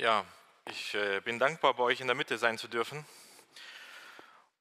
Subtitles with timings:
[0.00, 0.24] Ja,
[0.66, 3.04] ich äh, bin dankbar, bei euch in der Mitte sein zu dürfen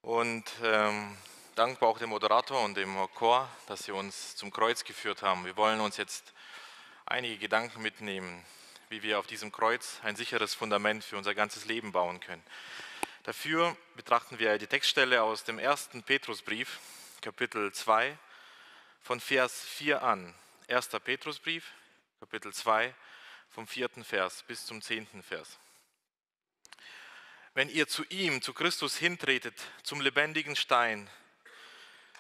[0.02, 1.16] und ähm,
[1.54, 5.46] dankbar auch dem Moderator und dem Chor, dass sie uns zum Kreuz geführt haben.
[5.46, 6.34] Wir wollen uns jetzt
[7.06, 8.44] einige Gedanken mitnehmen,
[8.90, 12.44] wie wir auf diesem Kreuz ein sicheres Fundament für unser ganzes Leben bauen können.
[13.22, 16.80] Dafür betrachten wir die Textstelle aus dem ersten Petrusbrief,
[17.22, 18.18] Kapitel 2,
[19.04, 20.34] von Vers 4 an.
[20.68, 21.74] Erster Petrusbrief,
[22.22, 22.92] Kapitel 2,
[23.50, 25.60] vom vierten Vers bis zum zehnten Vers.
[27.54, 31.10] Wenn ihr zu ihm, zu Christus hintretet, zum lebendigen Stein,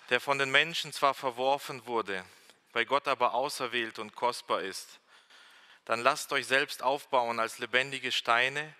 [0.09, 2.25] der von den Menschen zwar verworfen wurde,
[2.71, 4.99] bei Gott aber auserwählt und kostbar ist,
[5.85, 8.75] dann lasst euch selbst aufbauen als lebendige Steine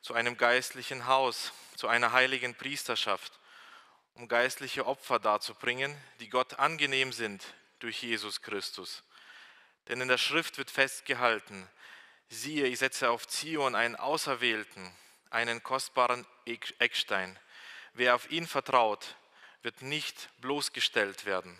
[0.00, 3.38] zu einem geistlichen Haus, zu einer heiligen Priesterschaft,
[4.14, 7.44] um geistliche Opfer darzubringen, die Gott angenehm sind
[7.80, 9.02] durch Jesus Christus.
[9.88, 11.68] Denn in der Schrift wird festgehalten,
[12.28, 14.92] Siehe, ich setze auf Zion einen Auserwählten,
[15.30, 17.38] einen kostbaren Eckstein.
[17.92, 19.16] Wer auf ihn vertraut,
[19.62, 21.56] wird nicht bloßgestellt werden.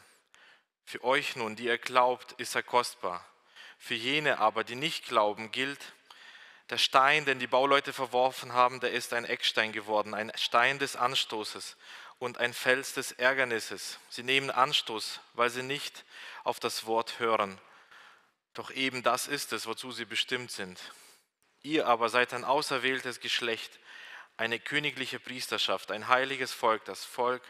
[0.85, 3.25] Für euch nun, die ihr glaubt, ist er kostbar.
[3.79, 5.81] Für jene aber, die nicht glauben, gilt,
[6.71, 10.97] der Stein, den die Bauleute verworfen haben, der ist ein Eckstein geworden, ein Stein des
[10.97, 11.77] Anstoßes
[12.19, 14.01] und ein Fels des Ärgernisses.
[14.09, 16.05] Sie nehmen Anstoß, weil sie nicht
[16.43, 17.61] auf das Wort hören
[18.59, 20.81] doch eben das ist es, wozu sie bestimmt sind.
[21.63, 23.79] Ihr aber seid ein auserwähltes Geschlecht,
[24.37, 27.43] eine königliche Priesterschaft, ein heiliges Volk, das Volk,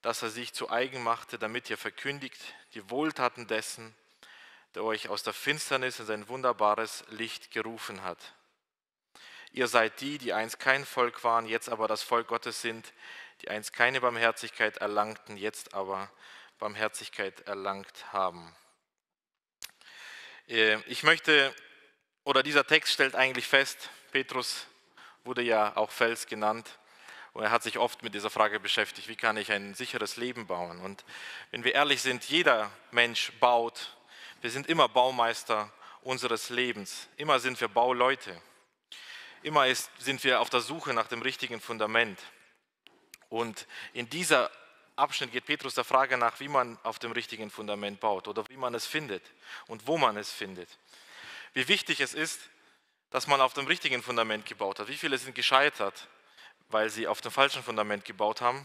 [0.00, 2.40] das er sich zu eigen machte, damit ihr verkündigt
[2.74, 3.94] die Wohltaten dessen,
[4.74, 8.34] der euch aus der Finsternis in sein wunderbares Licht gerufen hat.
[9.52, 12.94] Ihr seid die, die einst kein Volk waren, jetzt aber das Volk Gottes sind,
[13.42, 16.10] die einst keine Barmherzigkeit erlangten, jetzt aber
[16.58, 18.54] Barmherzigkeit erlangt haben.
[20.48, 21.54] Äh, ich möchte,
[22.24, 24.66] oder dieser Text stellt eigentlich fest, Petrus
[25.24, 26.78] wurde ja auch Fels genannt
[27.32, 30.46] und er hat sich oft mit dieser Frage beschäftigt, wie kann ich ein sicheres Leben
[30.46, 30.80] bauen?
[30.80, 31.04] Und
[31.50, 33.96] wenn wir ehrlich sind, jeder Mensch baut,
[34.42, 38.40] wir sind immer Baumeister unseres Lebens, immer sind wir Bauleute,
[39.42, 42.20] immer ist, sind wir auf der Suche nach dem richtigen Fundament.
[43.28, 44.50] Und in dieser
[45.02, 48.56] Abschnitt geht Petrus der Frage nach, wie man auf dem richtigen Fundament baut oder wie
[48.56, 49.24] man es findet
[49.66, 50.68] und wo man es findet.
[51.54, 52.38] Wie wichtig es ist,
[53.10, 54.86] dass man auf dem richtigen Fundament gebaut hat.
[54.86, 56.06] Wie viele sind gescheitert,
[56.68, 58.64] weil sie auf dem falschen Fundament gebaut haben?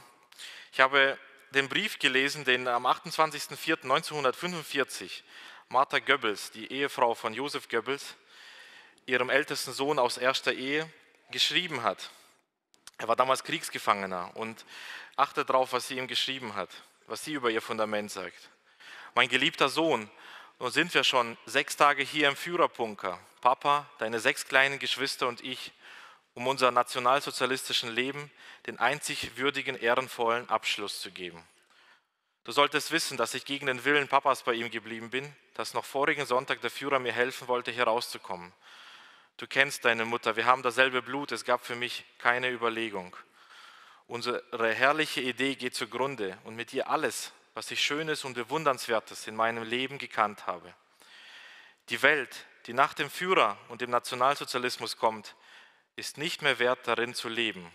[0.72, 1.18] Ich habe
[1.56, 5.24] den Brief gelesen, den am 28.04.1945
[5.70, 8.14] Martha Goebbels, die Ehefrau von Josef Goebbels,
[9.08, 10.88] ihrem ältesten Sohn aus erster Ehe,
[11.32, 12.12] geschrieben hat.
[12.98, 14.66] Er war damals Kriegsgefangener und
[15.16, 16.70] achte darauf, was sie ihm geschrieben hat,
[17.06, 18.50] was sie über ihr Fundament sagt.
[19.14, 20.10] Mein geliebter Sohn,
[20.60, 23.20] nun sind wir schon sechs Tage hier im Führerbunker.
[23.42, 25.72] Papa, deine sechs kleinen Geschwister und ich,
[26.34, 28.32] um unser nationalsozialistischen Leben
[28.66, 31.44] den einzig würdigen, ehrenvollen Abschluss zu geben.
[32.44, 35.86] Du solltest wissen, dass ich gegen den Willen Papas bei ihm geblieben bin, dass noch
[35.86, 38.54] vorigen Sonntag der Führer mir helfen wollte, hier rauszukommen.
[39.38, 43.16] Du kennst deine Mutter, wir haben dasselbe Blut, es gab für mich keine Überlegung.
[44.08, 49.36] Unsere herrliche Idee geht zugrunde und mit ihr alles, was ich Schönes und Bewundernswertes in
[49.36, 50.74] meinem Leben gekannt habe.
[51.90, 55.36] Die Welt, die nach dem Führer und dem Nationalsozialismus kommt,
[55.96, 57.72] ist nicht mehr wert, darin zu leben.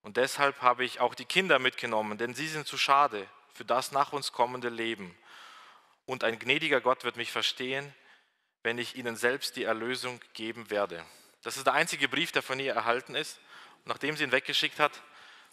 [0.00, 3.92] Und deshalb habe ich auch die Kinder mitgenommen, denn sie sind zu schade für das
[3.92, 5.14] nach uns kommende Leben.
[6.06, 7.94] Und ein gnädiger Gott wird mich verstehen,
[8.62, 11.04] wenn ich ihnen selbst die Erlösung geben werde.
[11.42, 13.40] Das ist der einzige Brief, der von ihr erhalten ist.
[13.78, 15.02] Und nachdem sie ihn weggeschickt hat,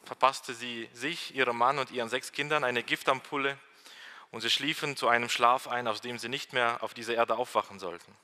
[0.03, 3.57] verpasste sie sich, ihrem Mann und ihren sechs Kindern eine Giftampulle
[4.31, 7.35] und sie schliefen zu einem Schlaf ein, aus dem sie nicht mehr auf dieser Erde
[7.35, 8.15] aufwachen sollten.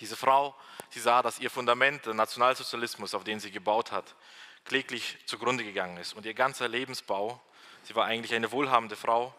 [0.00, 0.54] Diese Frau,
[0.90, 4.14] sie sah, dass ihr Fundament, der Nationalsozialismus, auf den sie gebaut hat,
[4.64, 6.12] kläglich zugrunde gegangen ist.
[6.12, 7.40] Und ihr ganzer Lebensbau,
[7.84, 9.34] sie war eigentlich eine wohlhabende Frau,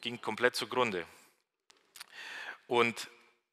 [0.00, 1.06] ging komplett zugrunde.
[2.66, 3.08] Und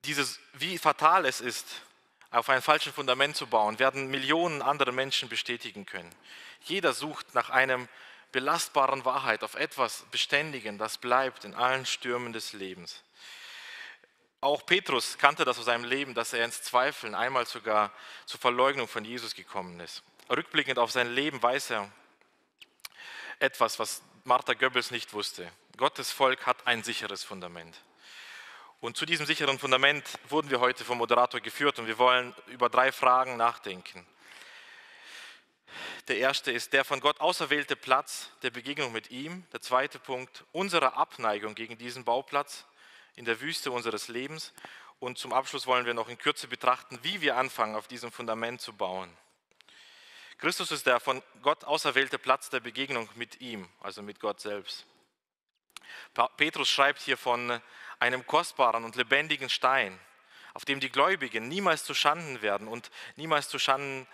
[0.05, 1.65] dieses, wie fatal es ist,
[2.31, 6.13] auf ein falsches Fundament zu bauen, werden Millionen andere Menschen bestätigen können.
[6.61, 7.87] Jeder sucht nach einem
[8.31, 13.01] belastbaren Wahrheit, auf etwas Beständigen, das bleibt in allen Stürmen des Lebens.
[14.41, 17.91] Auch Petrus kannte das aus seinem Leben, dass er ins Zweifeln, einmal sogar
[18.25, 20.03] zur Verleugnung von Jesus gekommen ist.
[20.29, 21.91] Rückblickend auf sein Leben weiß er
[23.39, 25.49] etwas, was Martha Goebbels nicht wusste.
[25.77, 27.79] Gottes Volk hat ein sicheres Fundament.
[28.81, 32.69] Und zu diesem sicheren Fundament wurden wir heute vom Moderator geführt und wir wollen über
[32.69, 34.05] drei Fragen nachdenken.
[36.07, 39.45] Der erste ist der von Gott auserwählte Platz der Begegnung mit ihm.
[39.53, 42.65] Der zweite Punkt, unsere Abneigung gegen diesen Bauplatz.
[43.15, 44.53] in der Wüste unseres Lebens.
[44.99, 48.59] Und zum Abschluss wollen wir noch in Kürze betrachten, wie wir anfangen, auf diesem Fundament
[48.59, 49.09] zu bauen.
[50.37, 54.85] Christus ist der von Gott auserwählte Platz der Begegnung mit ihm, also mit Gott selbst.
[56.35, 57.61] Petrus schreibt hier von
[57.99, 59.99] einem kostbaren und lebendigen Stein,
[60.53, 64.07] auf dem die Gläubigen niemals zu Schanden werden und niemals zu Schanden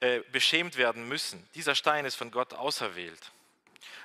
[0.00, 1.48] äh, beschämt werden müssen.
[1.54, 3.32] Dieser Stein ist von Gott auserwählt.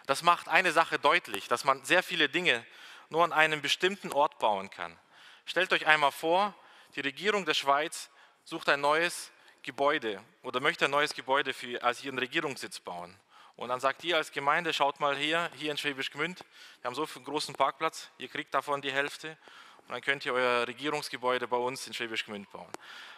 [0.06, 2.66] Das macht eine Sache deutlich, dass man sehr viele Dinge
[3.10, 4.98] nur an einem bestimmten Ort bauen kann.
[5.46, 6.54] Stellt euch einmal vor,
[6.96, 8.10] die Regierung der Schweiz
[8.44, 9.32] sucht ein neues
[9.64, 13.18] Gebäude oder möchte ein neues Gebäude für, als ihren Regierungssitz bauen.
[13.58, 16.46] Und dann sagt ihr als Gemeinde, schaut mal her, hier in Schwäbisch Gmünd,
[16.82, 19.36] wir haben so einen großen Parkplatz, ihr kriegt davon die Hälfte
[19.80, 22.72] und dann könnt ihr euer Regierungsgebäude bei uns in Schwäbisch Gmünd bauen.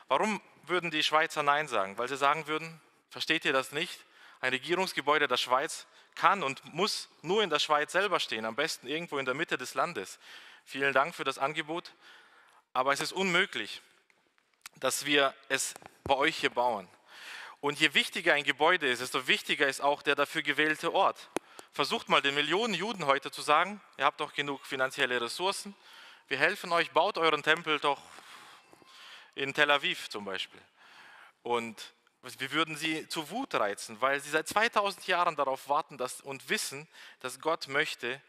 [0.08, 1.98] Warum würden die Schweizer Nein sagen?
[1.98, 4.00] Weil sie sagen würden, versteht ihr das nicht?
[4.40, 8.88] Ein Regierungsgebäude der Schweiz kann und muss nur in der Schweiz selber stehen, am besten
[8.88, 10.20] irgendwo in der Mitte des Landes.
[10.64, 11.92] Vielen Dank für das Angebot,
[12.72, 13.82] aber es ist unmöglich,
[14.78, 15.74] dass wir es
[16.06, 16.88] bei euch hier bauen.
[17.62, 21.30] Und je wichtiger ein Gebäude ist, desto wichtiger ist auch der dafür gewählte Ort.
[21.72, 25.76] Versucht mal den Millionen Juden heute zu sagen, ihr habt doch genug finanzielle Ressourcen,
[26.30, 28.00] wir helfen euch, baut euren Tempel doch
[29.36, 30.62] in Tel Aviv zum Beispiel.
[31.42, 36.22] Und wir würden sie zu Wut reizen, weil sie seit 2000 Jahren darauf warten dass,
[36.22, 36.88] und wissen,
[37.22, 38.22] dass Gott möchte,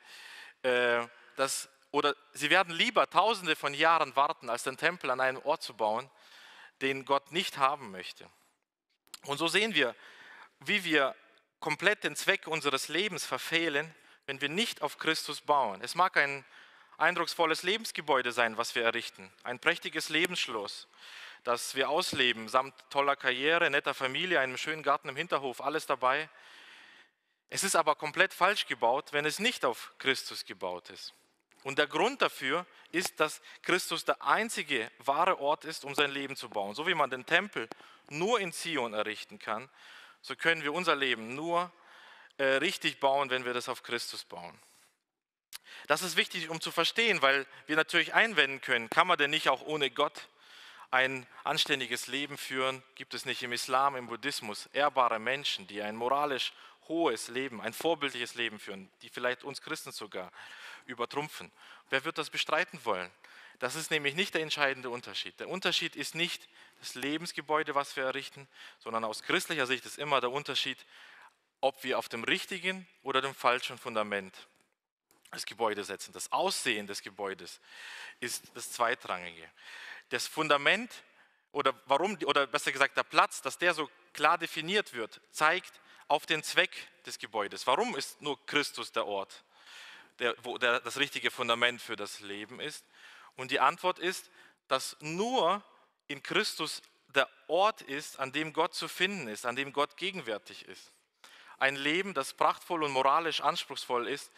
[0.62, 1.06] äh,
[1.36, 5.62] dass, oder sie werden lieber tausende von Jahren warten, als den Tempel an einem Ort
[5.62, 6.08] zu bauen,
[6.82, 8.28] den Gott nicht haben möchte.
[9.26, 9.94] Und so sehen wir,
[10.60, 11.14] wie wir
[11.58, 13.94] komplett den Zweck unseres Lebens verfehlen,
[14.26, 15.80] wenn wir nicht auf Christus bauen.
[15.82, 16.44] Es mag ein
[16.98, 20.86] eindrucksvolles Lebensgebäude sein, was wir errichten, ein prächtiges Lebensschloss,
[21.44, 26.28] das wir ausleben, samt toller Karriere, netter Familie, einem schönen Garten im Hinterhof, alles dabei.
[27.48, 31.14] Es ist aber komplett falsch gebaut, wenn es nicht auf Christus gebaut ist.
[31.62, 36.36] Und der Grund dafür ist, dass Christus der einzige wahre Ort ist, um sein Leben
[36.36, 36.74] zu bauen.
[36.74, 37.68] So wie man den Tempel
[38.08, 39.68] nur in Zion errichten kann,
[40.22, 41.70] so können wir unser Leben nur
[42.38, 44.58] äh, richtig bauen, wenn wir das auf Christus bauen.
[45.86, 49.48] Das ist wichtig, um zu verstehen, weil wir natürlich einwenden können, kann man denn nicht
[49.48, 50.28] auch ohne Gott
[50.90, 52.82] ein anständiges Leben führen?
[52.96, 56.52] Gibt es nicht im Islam, im Buddhismus ehrbare Menschen, die ein moralisch
[56.88, 60.32] hohes Leben, ein vorbildliches Leben führen, die vielleicht uns Christen sogar
[60.86, 61.50] übertrumpfen.
[61.90, 63.10] Wer wird das bestreiten wollen?
[63.58, 65.38] Das ist nämlich nicht der entscheidende Unterschied.
[65.38, 66.48] Der Unterschied ist nicht
[66.80, 68.48] das Lebensgebäude, was wir errichten,
[68.78, 70.78] sondern aus christlicher Sicht ist immer der Unterschied,
[71.60, 74.48] ob wir auf dem richtigen oder dem falschen Fundament
[75.30, 76.12] das Gebäude setzen.
[76.12, 77.60] Das Aussehen des Gebäudes
[78.18, 79.48] ist das Zweitrangige.
[80.08, 80.90] Das Fundament
[81.52, 86.26] oder warum, oder besser gesagt der Platz, dass der so klar definiert wird, zeigt auf
[86.26, 86.70] den Zweck
[87.04, 87.66] des Gebäudes.
[87.66, 89.44] Warum ist nur Christus der Ort?
[90.20, 92.84] Der, wo der, das richtige Fundament für das Leben ist?
[93.36, 94.30] Und die Antwort ist,
[94.68, 95.62] dass nur
[96.06, 100.66] in Christus der Ort ist, an dem Gott zu finden ist, an dem Gott gegenwärtig
[100.66, 100.92] ist.
[101.58, 104.30] Ein Leben, das prachtvoll und moralisch anspruchsvoll ist,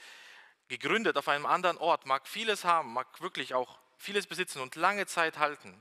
[0.68, 5.06] gegründet auf einem anderen Ort, mag vieles haben, mag wirklich auch vieles besitzen und lange
[5.06, 5.80] Zeit halten.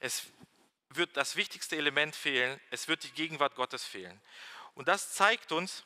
[0.00, 0.26] Es
[0.90, 4.20] wird das wichtigste Element fehlen, es wird die Gegenwart Gottes fehlen.
[4.74, 5.84] Und das zeigt uns,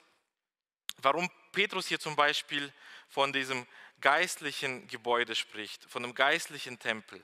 [0.98, 2.72] warum Petrus hier zum Beispiel
[3.12, 3.66] von diesem
[4.00, 7.22] geistlichen Gebäude spricht, von einem geistlichen Tempel.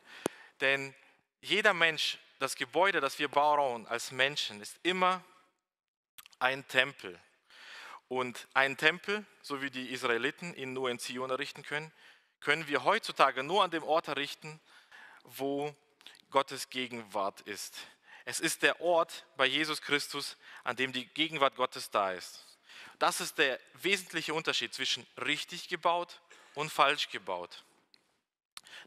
[0.61, 0.95] Denn
[1.41, 5.25] jeder Mensch, das Gebäude, das wir bauen als Menschen, ist immer
[6.39, 7.19] ein Tempel.
[8.09, 11.91] Und ein Tempel, so wie die Israeliten ihn nur in Zion errichten können,
[12.41, 14.61] können wir heutzutage nur an dem Ort errichten,
[15.25, 15.75] wo
[16.31, 17.77] Gottes Gegenwart ist.
[18.27, 22.48] Es ist der Ort bei Jesus Christus, an dem die Gegenwart Gottes da ist.
[22.99, 26.21] Das ist der wesentliche Unterschied zwischen richtig gebaut
[26.55, 27.65] und falsch gebaut.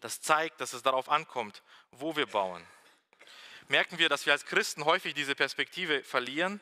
[0.01, 2.65] Das zeigt, dass es darauf ankommt, wo wir bauen.
[3.67, 6.59] Merken wir, dass wir als Christen häufig diese Perspektive verlieren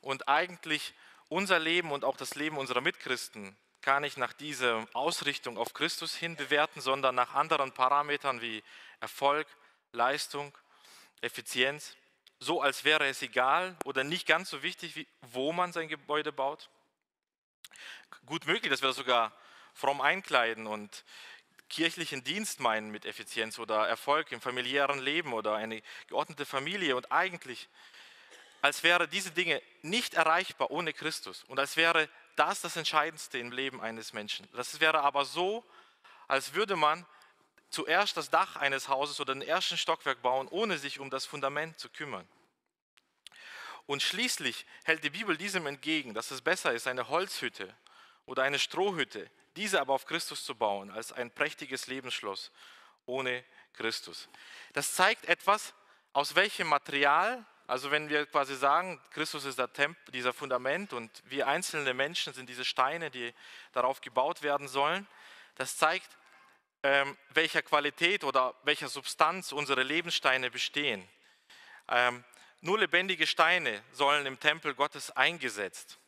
[0.00, 0.94] und eigentlich
[1.28, 6.14] unser Leben und auch das Leben unserer Mitchristen gar nicht nach dieser Ausrichtung auf Christus
[6.14, 8.62] hin bewerten, sondern nach anderen Parametern wie
[9.00, 9.46] Erfolg,
[9.92, 10.56] Leistung,
[11.20, 11.96] Effizienz
[12.40, 16.32] so, als wäre es egal oder nicht ganz so wichtig, wie, wo man sein Gebäude
[16.32, 16.70] baut?
[18.26, 19.32] Gut möglich, dass wir sogar
[19.74, 21.04] fromm einkleiden und
[21.68, 27.12] kirchlichen Dienst meinen mit Effizienz oder Erfolg im familiären Leben oder eine geordnete Familie und
[27.12, 27.68] eigentlich
[28.62, 33.52] als wäre diese Dinge nicht erreichbar ohne Christus und als wäre das das Entscheidendste im
[33.52, 34.48] Leben eines Menschen.
[34.52, 35.64] Das wäre aber so,
[36.28, 37.06] als würde man
[37.70, 41.78] zuerst das Dach eines Hauses oder den ersten Stockwerk bauen, ohne sich um das Fundament
[41.78, 42.28] zu kümmern.
[43.86, 47.74] Und schließlich hält die Bibel diesem entgegen, dass es besser ist, eine Holzhütte
[48.26, 52.52] oder eine Strohhütte, diese aber auf Christus zu bauen, als ein prächtiges Lebensschloss
[53.06, 54.28] ohne Christus.
[54.72, 55.74] Das zeigt etwas,
[56.12, 61.10] aus welchem Material, also wenn wir quasi sagen, Christus ist der Tempel, dieser Fundament und
[61.24, 63.32] wir einzelne Menschen sind diese Steine, die
[63.72, 65.06] darauf gebaut werden sollen,
[65.56, 66.16] das zeigt,
[66.82, 71.06] ähm, welcher Qualität oder welcher Substanz unsere Lebenssteine bestehen.
[71.88, 72.24] Ähm,
[72.60, 75.98] nur lebendige Steine sollen im Tempel Gottes eingesetzt.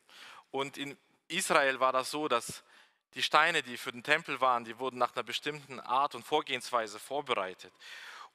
[0.51, 0.97] Und in
[1.29, 2.63] Israel war das so, dass
[3.15, 6.99] die Steine, die für den Tempel waren, die wurden nach einer bestimmten Art und Vorgehensweise
[6.99, 7.73] vorbereitet.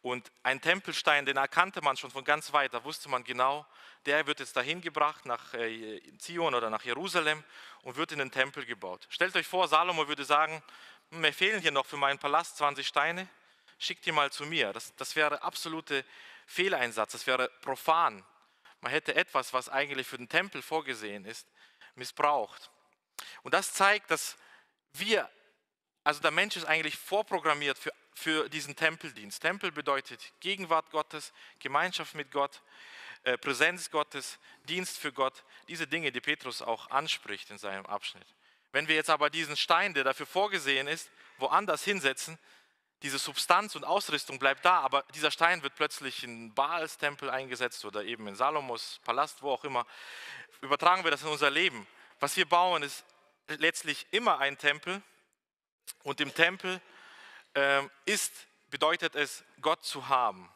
[0.01, 3.65] Und ein Tempelstein, den erkannte man schon von ganz weit, da wusste man genau,
[4.06, 7.44] der wird jetzt dahin gebracht nach äh, Zion oder nach Jerusalem
[7.82, 9.08] und wird in den Tempel gebaut.
[9.10, 10.62] Stellt euch vor, Salomo würde sagen,
[11.10, 13.28] mir fehlen hier noch für meinen Palast 20 Steine,
[13.80, 14.74] schickt die mal zu mir.
[14.74, 16.04] Das, das wäre absolute
[16.46, 18.26] Fehleinsatz, das wäre profan.
[18.82, 21.48] Man hätte etwas, was eigentlich für den Tempel vorgesehen ist,
[21.96, 22.70] missbraucht.
[23.44, 24.38] Und das zeigt, dass
[24.94, 25.30] wir,
[26.04, 29.42] also der Mensch ist eigentlich vorprogrammiert für, für diesen Tempeldienst.
[29.42, 32.62] Tempel bedeutet Gegenwart Gottes, Gemeinschaft mit Gott,
[33.24, 38.28] äh, Präsenz Gottes, Dienst für Gott, diese Dinge, die Petrus auch anspricht in seinem Abschnitt.
[38.72, 42.38] Wenn wir jetzt aber diesen Stein, der dafür vorgesehen ist, woanders hinsetzen,
[43.04, 47.86] diese Substanz und Ausrüstung bleibt da, aber dieser Stein wird plötzlich in Baals Tempel eingesetzt
[47.86, 49.86] oder eben in Salomos Palast, wo auch immer.
[50.62, 51.86] Übertragen wir das in unser Leben.
[52.20, 53.06] Was wir bauen, ist
[53.48, 55.02] letztlich immer ein Tempel
[56.04, 56.82] und im Tempel
[57.54, 58.34] äh, ist,
[58.70, 60.52] bedeutet es, Gott zu haben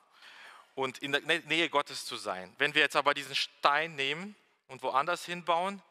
[0.74, 2.54] und in der Nähe Gottes zu sein.
[2.58, 4.36] Wenn wir jetzt aber diesen Stein nehmen
[4.68, 5.82] und woanders hinbauen,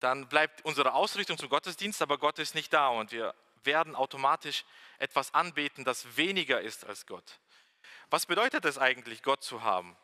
[0.00, 4.64] dann bleibt unsere Ausrichtung zum Gottesdienst, aber Gott ist nicht da und wir werden automatisch
[4.98, 7.38] etwas anbeten, das weniger ist als Gott.
[8.08, 9.96] Was bedeutet es eigentlich, Gott zu haben?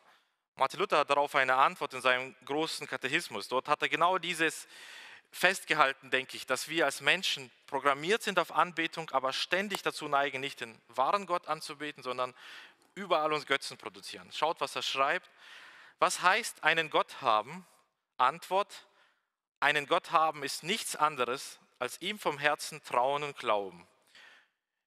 [0.55, 3.47] Martin Luther hat darauf eine Antwort in seinem großen Katechismus.
[3.47, 4.67] Dort hat er genau dieses
[5.31, 10.39] festgehalten, denke ich, dass wir als Menschen programmiert sind auf Anbetung, aber ständig dazu neigen,
[10.39, 12.33] nicht den wahren Gott anzubeten, sondern
[12.95, 14.31] überall uns Götzen produzieren.
[14.31, 15.29] Schaut, was er schreibt.
[15.99, 17.65] Was heißt einen Gott haben?
[18.17, 18.86] Antwort,
[19.59, 23.87] einen Gott haben ist nichts anderes, als ihm vom Herzen trauen und glauben.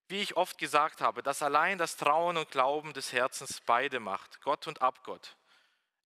[0.09, 4.41] Wie ich oft gesagt habe, dass allein das Trauen und Glauben des Herzens beide macht,
[4.43, 5.37] Gott und Abgott.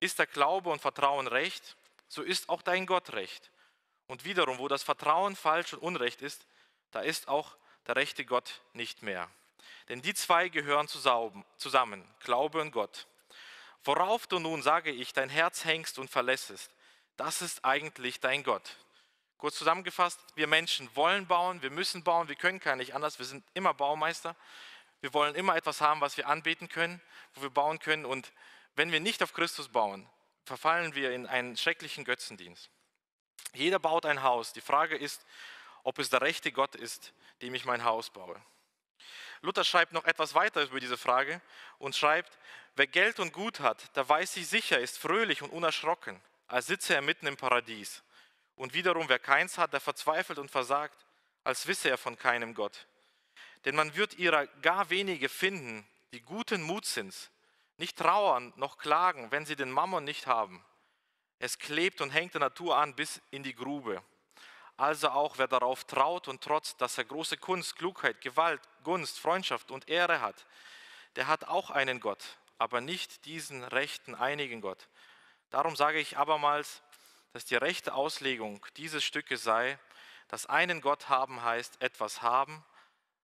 [0.00, 1.76] Ist der Glaube und Vertrauen recht,
[2.08, 3.50] so ist auch dein Gott recht.
[4.06, 6.46] Und wiederum, wo das Vertrauen falsch und unrecht ist,
[6.90, 7.56] da ist auch
[7.86, 9.30] der rechte Gott nicht mehr.
[9.88, 13.06] Denn die zwei gehören zusammen, Glaube und Gott.
[13.84, 16.70] Worauf du nun, sage ich, dein Herz hängst und verlässest,
[17.16, 18.76] das ist eigentlich dein Gott.
[19.38, 23.26] Kurz zusammengefasst, wir Menschen wollen bauen, wir müssen bauen, wir können gar nicht anders, wir
[23.26, 24.36] sind immer Baumeister.
[25.04, 26.98] Wir wollen immer etwas haben, was wir anbeten können,
[27.34, 28.06] wo wir bauen können.
[28.06, 28.32] Und
[28.74, 30.08] wenn wir nicht auf Christus bauen,
[30.46, 32.70] verfallen wir in einen schrecklichen Götzendienst.
[33.52, 34.54] Jeder baut ein Haus.
[34.54, 35.26] Die Frage ist,
[35.82, 38.40] ob es der rechte Gott ist, dem ich mein Haus baue.
[39.42, 41.42] Luther schreibt noch etwas weiter über diese Frage
[41.78, 42.38] und schreibt,
[42.74, 46.94] wer Geld und Gut hat, der weiß sich sicher, ist fröhlich und unerschrocken, als sitze
[46.94, 48.02] er mitten im Paradies.
[48.56, 51.04] Und wiederum, wer keins hat, der verzweifelt und versagt,
[51.42, 52.86] als wisse er von keinem Gott.
[53.64, 57.30] Denn man wird ihrer gar wenige finden, die guten Mutsins,
[57.76, 60.64] nicht trauern noch klagen, wenn sie den Mammon nicht haben.
[61.38, 64.02] Es klebt und hängt der Natur an bis in die Grube.
[64.76, 69.70] Also auch wer darauf traut und trotz, dass er große Kunst, Klugheit, Gewalt, Gunst, Freundschaft
[69.70, 70.46] und Ehre hat,
[71.16, 74.88] der hat auch einen Gott, aber nicht diesen rechten, einigen Gott.
[75.54, 76.82] Darum sage ich abermals,
[77.32, 79.78] dass die rechte Auslegung dieses Stückes sei,
[80.26, 82.64] dass einen Gott haben heißt, etwas haben,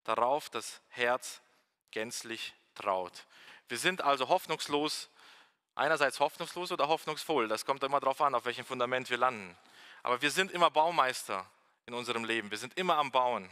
[0.03, 1.41] darauf das Herz
[1.93, 3.13] gänzlich traut.
[3.69, 5.09] Wir sind also hoffnungslos
[5.77, 7.47] einerseits hoffnungslos oder hoffnungsvoll.
[7.47, 9.57] Das kommt immer darauf an, auf welchem Fundament wir landen.
[10.03, 11.49] Aber wir sind immer Baumeister
[11.87, 12.51] in unserem Leben.
[12.51, 13.49] Wir sind immer am Bauen.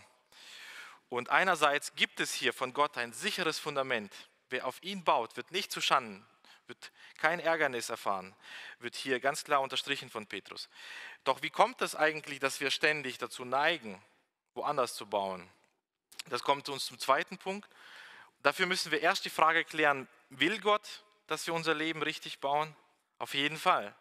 [1.08, 4.12] Und einerseits gibt es hier von Gott ein sicheres Fundament.
[4.50, 6.26] Wer auf ihn baut, wird nicht zu Schanden,
[6.66, 8.34] wird kein Ärgernis erfahren,
[8.78, 10.68] wird hier ganz klar unterstrichen von Petrus.
[11.24, 14.02] Doch wie kommt es eigentlich, dass wir ständig dazu neigen,
[14.54, 15.48] woanders zu bauen?
[16.26, 17.68] Das kommt uns zum zweiten Punkt.
[18.42, 22.74] Dafür müssen wir erst die Frage klären, will Gott dass wir unser Leben richtig bauen?
[23.18, 23.94] Auf jeden Fall.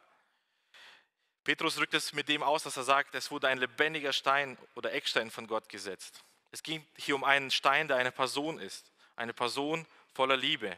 [1.43, 4.93] Petrus drückt es mit dem aus, dass er sagt, es wurde ein lebendiger Stein oder
[4.93, 6.24] Eckstein von Gott gesetzt.
[6.51, 10.77] Es ging hier um einen Stein, der eine Person ist, eine Person voller Liebe.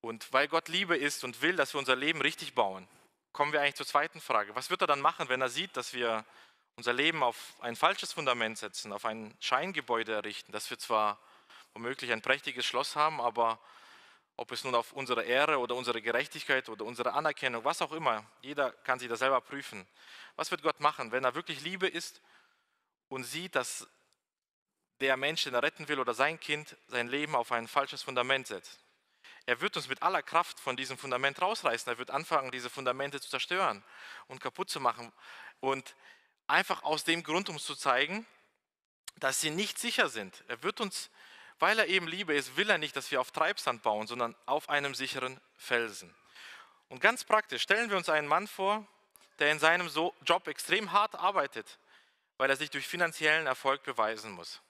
[0.00, 2.86] Und weil Gott Liebe ist und will, dass wir unser Leben richtig bauen,
[3.32, 4.54] kommen wir eigentlich zur zweiten Frage.
[4.54, 6.24] Was wird er dann machen, wenn er sieht, dass wir
[6.76, 11.18] unser Leben auf ein falsches Fundament setzen, auf ein Scheingebäude errichten, dass wir zwar
[11.74, 13.58] womöglich ein prächtiges Schloss haben, aber
[14.36, 18.24] ob es nun auf unsere Ehre oder unsere Gerechtigkeit oder unsere Anerkennung, was auch immer,
[18.40, 19.84] jeder kann sich das selber prüfen.
[20.36, 22.20] Was wird Gott machen, wenn er wirklich Liebe ist
[23.08, 23.88] und sieht, dass
[25.00, 28.78] der Menschen retten will oder sein Kind sein Leben auf ein falsches Fundament setzt.
[29.48, 31.90] Er wird uns mit aller Kraft von diesem Fundament rausreißen.
[31.90, 33.82] Er wird anfangen, diese Fundamente zu zerstören
[34.26, 35.10] und kaputt zu machen.
[35.60, 35.96] Und
[36.46, 38.26] einfach aus dem Grund, um zu zeigen,
[39.16, 40.44] dass sie nicht sicher sind.
[40.48, 41.08] Er wird uns,
[41.60, 44.68] weil er eben Liebe ist, will er nicht, dass wir auf Treibsand bauen, sondern auf
[44.68, 46.14] einem sicheren Felsen.
[46.90, 48.86] Und ganz praktisch stellen wir uns einen Mann vor,
[49.38, 49.88] der in seinem
[50.26, 51.78] Job extrem hart arbeitet,
[52.36, 54.60] weil er sich durch finanziellen Erfolg beweisen muss.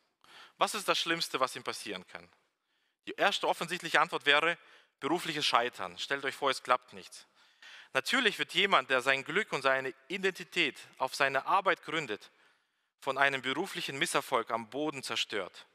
[0.57, 2.31] Was ist das Schlimmste, was ihm passieren kann?
[3.09, 4.59] Die erste offensichtliche Antwort wäre
[5.01, 5.97] berufliches Scheitern.
[5.97, 7.27] Stellt euch vor, es klappt nichts.
[7.95, 12.31] Natürlich wird jemand, der sein Glück und seine Identität auf seine Arbeit gründet,
[13.01, 15.67] von einem beruflichen Misserfolg am Boden zerstört.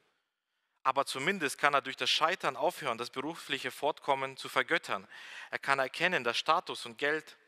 [0.84, 5.08] Aber zumindest kann er durch das Scheitern aufhören, das berufliche Fortkommen zu vergöttern.
[5.50, 7.40] Er kann erkennen, dass Status und Geld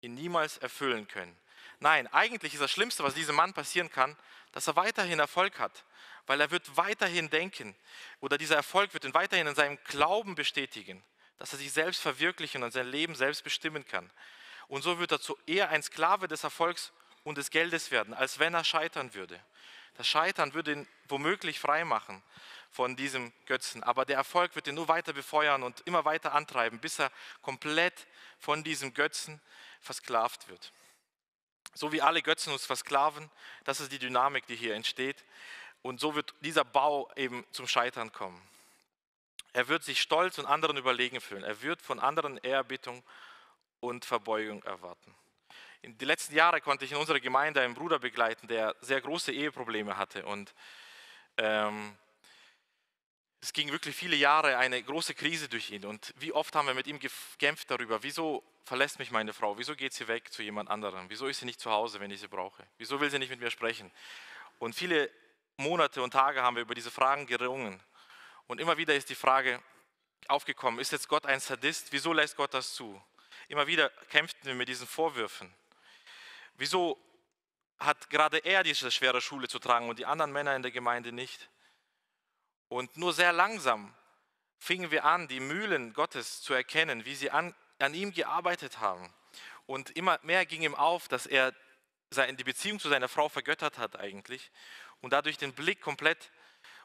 [0.00, 1.38] ihn niemals erfüllen können.
[1.80, 4.16] Nein, eigentlich ist das Schlimmste, was diesem Mann passieren kann,
[4.52, 5.84] dass er weiterhin Erfolg hat,
[6.28, 7.74] weil er wird weiterhin denken
[8.20, 11.02] oder dieser Erfolg wird ihn weiterhin in seinem Glauben bestätigen,
[11.38, 14.08] dass er sich selbst verwirklichen und sein Leben selbst bestimmen kann.
[14.68, 16.92] Und so wird er zu eher ein Sklave des Erfolgs
[17.24, 19.42] und des Geldes werden, als wenn er scheitern würde.
[19.94, 22.22] Das Scheitern würde ihn womöglich frei machen
[22.70, 26.78] von diesem Götzen, aber der Erfolg wird ihn nur weiter befeuern und immer weiter antreiben,
[26.78, 28.06] bis er komplett
[28.38, 29.40] von diesem Götzen
[29.80, 30.72] versklavt wird.
[31.74, 33.30] So wie alle Götzen uns versklaven,
[33.64, 35.24] das ist die Dynamik, die hier entsteht.
[35.82, 38.40] Und so wird dieser Bau eben zum Scheitern kommen.
[39.52, 41.44] Er wird sich stolz und anderen überlegen fühlen.
[41.44, 43.02] Er wird von anderen Ehrerbietung
[43.80, 45.14] und Verbeugung erwarten.
[45.82, 49.32] In die letzten Jahre konnte ich in unserer Gemeinde einen Bruder begleiten, der sehr große
[49.32, 50.26] Eheprobleme hatte.
[50.26, 50.52] Und
[51.36, 51.96] ähm,
[53.40, 55.84] es ging wirklich viele Jahre eine große Krise durch ihn.
[55.84, 59.76] Und wie oft haben wir mit ihm gekämpft darüber, wieso verlässt mich meine Frau, wieso
[59.76, 62.28] geht sie weg zu jemand anderem, wieso ist sie nicht zu Hause, wenn ich sie
[62.28, 63.90] brauche, wieso will sie nicht mit mir sprechen.
[64.58, 65.10] Und viele
[65.58, 67.82] Monate und Tage haben wir über diese Fragen gerungen.
[68.46, 69.60] Und immer wieder ist die Frage
[70.28, 71.92] aufgekommen, ist jetzt Gott ein Sadist?
[71.92, 73.02] Wieso lässt Gott das zu?
[73.48, 75.52] Immer wieder kämpften wir mit diesen Vorwürfen.
[76.54, 76.96] Wieso
[77.80, 81.10] hat gerade er diese schwere Schule zu tragen und die anderen Männer in der Gemeinde
[81.10, 81.50] nicht?
[82.68, 83.92] Und nur sehr langsam
[84.58, 89.12] fingen wir an, die Mühlen Gottes zu erkennen, wie sie an, an ihm gearbeitet haben.
[89.66, 91.52] Und immer mehr ging ihm auf, dass er
[92.10, 94.50] die Beziehung zu seiner Frau vergöttert hat eigentlich
[95.00, 96.30] und dadurch den Blick komplett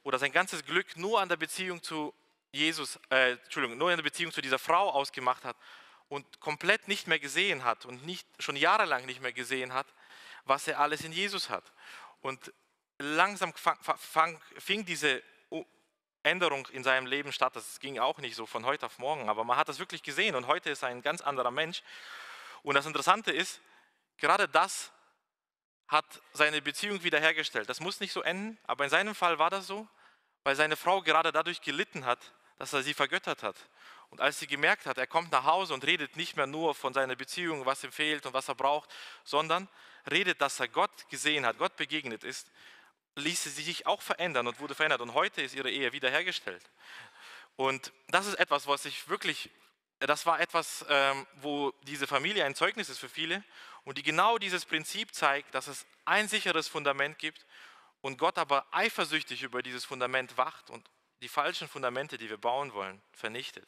[0.04, 2.14] oder sein ganzes Glück nur an der Beziehung zu
[2.52, 5.58] Jesus, äh, Entschuldigung, nur in der Beziehung zu dieser Frau ausgemacht hat
[6.10, 9.88] und komplett nicht mehr gesehen hat und nicht, schon jahrelang nicht mehr gesehen hat,
[10.46, 11.64] was er alles in Jesus hat.
[12.22, 12.54] Und
[13.00, 13.54] langsam
[14.58, 15.24] fing diese
[16.24, 17.56] Änderung in seinem Leben statt.
[17.56, 20.36] Das ging auch nicht so von heute auf morgen, aber man hat das wirklich gesehen
[20.36, 21.84] und heute ist er ein ganz anderer Mensch.
[22.64, 23.60] Und das Interessante ist,
[24.18, 24.92] gerade das
[25.88, 27.70] hat seine Beziehung wiederhergestellt.
[27.70, 29.88] Das muss nicht so enden, aber in seinem Fall war das so,
[30.44, 32.20] weil seine Frau gerade dadurch gelitten hat,
[32.58, 33.56] dass er sie vergöttert hat.
[34.10, 36.94] Und als sie gemerkt hat, er kommt nach Hause und redet nicht mehr nur von
[36.94, 38.90] seiner Beziehung, was ihm fehlt und was er braucht,
[39.24, 39.68] sondern
[40.10, 42.52] redet, dass er Gott gesehen hat, Gott begegnet ist,
[43.16, 45.02] ließ sie sich auch verändern und wurde verändert.
[45.02, 46.64] Und heute ist ihre Ehe wiederhergestellt.
[47.56, 49.50] Und das ist etwas, was ich wirklich,
[50.00, 53.44] das war etwas, ähm, wo diese Familie ein Zeugnis ist für viele
[53.84, 57.46] und die genau dieses Prinzip zeigt, dass es ein sicheres Fundament gibt
[58.02, 60.90] und Gott aber eifersüchtig über dieses Fundament wacht und
[61.22, 63.68] die falschen Fundamente, die wir bauen wollen, vernichtet.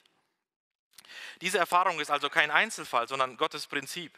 [1.41, 4.17] Diese Erfahrung ist also kein Einzelfall, sondern Gottes Prinzip.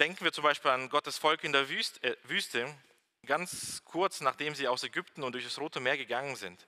[0.00, 2.74] Denken wir zum Beispiel an Gottes Volk in der äh, Wüste,
[3.26, 6.66] ganz kurz nachdem sie aus Ägypten und durch das Rote Meer gegangen sind.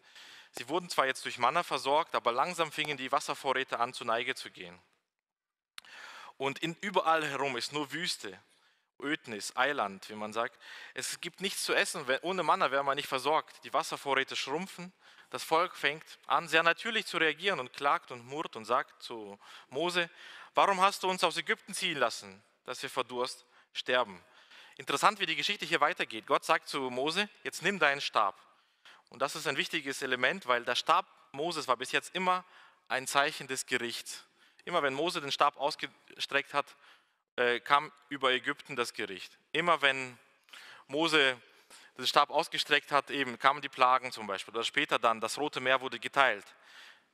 [0.53, 4.35] Sie wurden zwar jetzt durch Manna versorgt, aber langsam fingen die Wasservorräte an, zu Neige
[4.35, 4.79] zu gehen.
[6.38, 8.38] Und in, überall herum ist nur Wüste,
[9.01, 10.59] Ödnis, Eiland, wie man sagt.
[10.94, 12.05] Es gibt nichts zu essen.
[12.22, 13.64] Ohne Manna wäre man nicht versorgt.
[13.64, 14.92] Die Wasservorräte schrumpfen.
[15.31, 19.38] Das Volk fängt an, sehr natürlich zu reagieren und klagt und murrt und sagt zu
[19.68, 20.09] Mose,
[20.55, 24.22] warum hast du uns aus Ägypten ziehen lassen, dass wir vor Durst sterben?
[24.77, 26.27] Interessant, wie die Geschichte hier weitergeht.
[26.27, 28.38] Gott sagt zu Mose, jetzt nimm deinen Stab.
[29.09, 32.44] Und das ist ein wichtiges Element, weil der Stab Moses war bis jetzt immer
[32.88, 34.25] ein Zeichen des Gerichts.
[34.67, 36.67] Immer wenn Mose den Stab ausgestreckt hat,
[37.37, 39.39] äh, kam über Ägypten das Gericht.
[39.53, 40.19] Immer wenn
[40.89, 41.41] Mose
[41.97, 44.53] den Stab ausgestreckt hat, eben kamen die Plagen zum Beispiel.
[44.53, 46.45] Oder später dann, das Rote Meer wurde geteilt.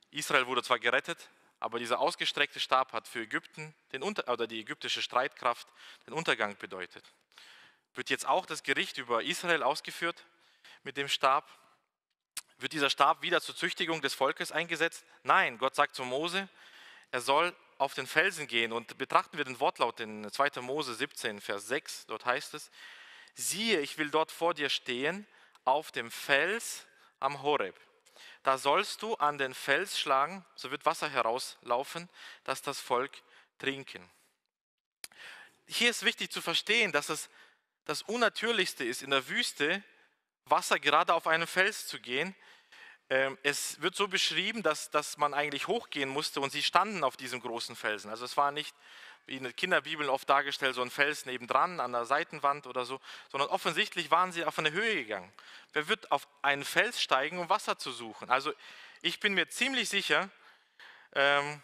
[0.09, 4.59] Israel wurde zwar gerettet, aber dieser ausgestreckte Stab hat für Ägypten den Unter oder die
[4.59, 5.67] ägyptische Streitkraft
[6.07, 7.05] den Untergang bedeutet.
[7.93, 10.25] Wird jetzt auch das Gericht über Israel ausgeführt
[10.81, 11.47] mit dem Stab?
[12.57, 15.05] Wird dieser Stab wieder zur Züchtigung des Volkes eingesetzt?
[15.21, 16.49] Nein, Gott sagt zu Mose,
[17.13, 18.73] er soll auf den Felsen gehen.
[18.73, 20.61] Und betrachten wir den Wortlaut in 2.
[20.61, 22.71] Mose 17, Vers 6, dort heißt es,
[23.35, 25.27] siehe, ich will dort vor dir stehen,
[25.63, 26.87] auf dem Fels
[27.19, 27.79] am Horeb.
[28.41, 32.09] Da sollst du an den Fels schlagen, so wird Wasser herauslaufen,
[32.45, 33.11] dass das Volk
[33.59, 34.09] trinken.
[35.67, 37.29] Hier ist wichtig zu verstehen, dass es
[37.85, 39.83] das Unnatürlichste ist, in der Wüste
[40.45, 42.35] Wasser gerade auf einen Fels zu gehen.
[43.09, 47.17] Ähm, es wird so beschrieben, dass, dass man eigentlich hochgehen musste und sie standen auf
[47.17, 48.09] diesem großen Felsen.
[48.09, 48.75] Also es war nicht
[49.25, 52.99] wie in den Kinderbibeln oft dargestellt, so ein Fels nebendran an der Seitenwand oder so,
[53.29, 55.31] sondern offensichtlich waren sie auf eine Höhe gegangen.
[55.71, 58.29] Wer wird auf einen Fels steigen, um Wasser zu suchen?
[58.29, 58.51] Also
[59.01, 60.29] ich bin mir ziemlich sicher,
[61.13, 61.61] ähm,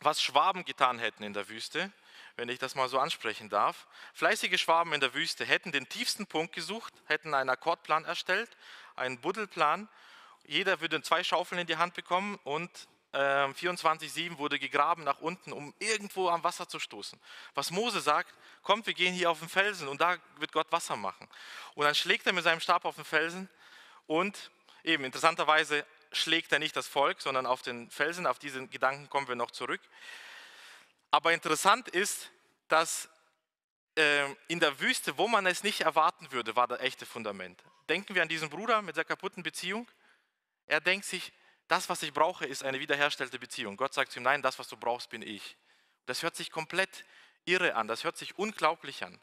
[0.00, 1.90] was Schwaben getan hätten in der Wüste,
[2.36, 3.88] wenn ich das mal so ansprechen darf.
[4.14, 8.56] Fleißige Schwaben in der Wüste hätten den tiefsten Punkt gesucht, hätten einen Akkordplan erstellt,
[8.94, 9.88] einen Buddelplan.
[10.48, 12.70] Jeder würde zwei Schaufeln in die Hand bekommen und
[13.12, 17.20] 24,7 ähm, wurde gegraben nach unten, um irgendwo am Wasser zu stoßen.
[17.54, 18.32] Was Mose sagt,
[18.62, 21.28] kommt, wir gehen hier auf den Felsen und da wird Gott Wasser machen.
[21.74, 23.48] Und dann schlägt er mit seinem Stab auf den Felsen
[24.06, 24.50] und
[24.84, 28.26] eben interessanterweise schlägt er nicht das Volk, sondern auf den Felsen.
[28.26, 29.82] Auf diesen Gedanken kommen wir noch zurück.
[31.10, 32.30] Aber interessant ist,
[32.68, 33.10] dass
[33.96, 37.62] äh, in der Wüste, wo man es nicht erwarten würde, war das echte Fundament.
[37.90, 39.86] Denken wir an diesen Bruder mit der kaputten Beziehung.
[40.68, 41.32] Er denkt sich,
[41.66, 43.76] das, was ich brauche, ist eine wiederherstellte Beziehung.
[43.76, 45.56] Gott sagt zu ihm, nein, das, was du brauchst, bin ich.
[46.06, 47.04] Das hört sich komplett
[47.44, 49.20] irre an, das hört sich unglaublich an.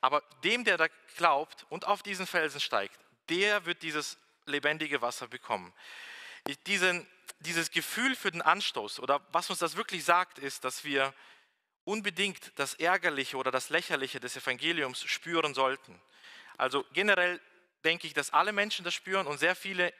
[0.00, 5.28] Aber dem, der da glaubt und auf diesen Felsen steigt, der wird dieses lebendige Wasser
[5.28, 5.72] bekommen.
[6.66, 7.06] Diesen,
[7.40, 11.14] dieses Gefühl für den Anstoß oder was uns das wirklich sagt, ist, dass wir
[11.84, 16.00] unbedingt das Ärgerliche oder das Lächerliche des Evangeliums spüren sollten.
[16.56, 17.40] Also generell
[17.84, 19.92] denke ich, dass alle Menschen das spüren und sehr viele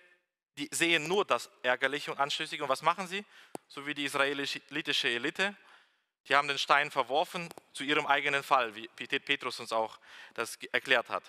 [0.56, 2.62] die sehen nur das Ärgerliche und Anstößige.
[2.62, 3.24] Und was machen sie?
[3.68, 5.54] So wie die israelitische Elite.
[6.28, 9.98] Die haben den Stein verworfen zu ihrem eigenen Fall, wie Petrus uns auch
[10.34, 11.22] das erklärt hat.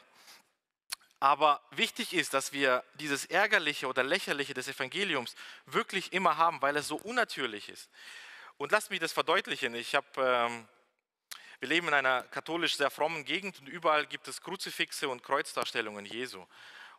[1.19, 5.35] Aber wichtig ist, dass wir dieses Ärgerliche oder Lächerliche des Evangeliums
[5.65, 7.89] wirklich immer haben, weil es so unnatürlich ist.
[8.57, 9.73] Und lasst mich das verdeutlichen.
[9.73, 10.67] Ich habe, ähm,
[11.59, 16.05] wir leben in einer katholisch sehr frommen Gegend und überall gibt es Kruzifixe und Kreuzdarstellungen
[16.05, 16.45] Jesu.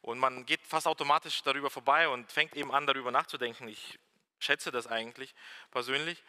[0.02, 3.68] Und man geht fast automatisch darüber vorbei und fängt eben an, darüber nachzudenken.
[3.68, 3.98] Ich
[4.38, 5.34] schätze das eigentlich
[5.70, 6.22] persönlich.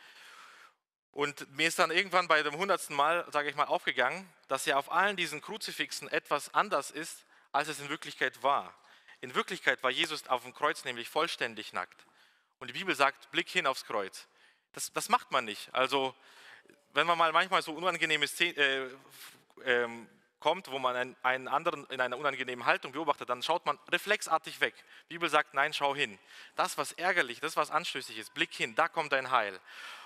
[1.12, 4.78] Und mir ist dann irgendwann bei dem hundertsten Mal, sage ich mal, aufgegangen, dass ja
[4.78, 8.74] auf allen diesen Kruzifixen etwas anders ist, als es in Wirklichkeit war.
[9.22, 12.06] In Wirklichkeit war Jesus auf dem Kreuz nämlich vollständig nackt.
[12.60, 14.28] Und die Bibel sagt, Blick hin aufs Kreuz.
[14.74, 15.74] Das, das macht man nicht.
[15.74, 16.16] Also,
[16.94, 18.88] wenn man mal manchmal so unangenehme Szenen, äh,
[19.66, 24.62] ähm, kommt, wo man einen anderen in einer unangenehmen Haltung beobachtet, dann schaut man reflexartig
[24.62, 24.74] weg.
[25.10, 26.18] Die Bibel sagt, nein, schau hin.
[26.56, 29.60] Das, was ärgerlich, das, was anstößig ist, blick hin, da kommt dein Heil.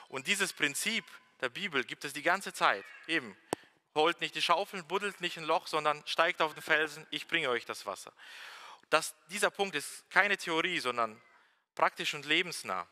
[0.09, 1.05] Und dieses Prinzip
[1.41, 2.85] der Bibel gibt es die ganze Zeit.
[3.07, 3.35] Eben,
[3.95, 7.49] holt nicht die Schaufeln, buddelt nicht ein Loch, sondern steigt auf den Felsen, ich bringe
[7.49, 8.11] euch das Wasser.
[8.89, 11.19] Das, dieser Punkt ist keine Theorie, sondern
[11.75, 12.87] praktisch und lebensnah.